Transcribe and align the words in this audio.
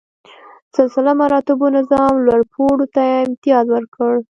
سلسله 0.75 1.11
مراتبو 1.21 1.65
نظام 1.77 2.13
لوړ 2.25 2.41
پوړو 2.51 2.85
ته 2.95 3.01
امتیاز 3.25 3.65
ورکړ. 3.71 4.13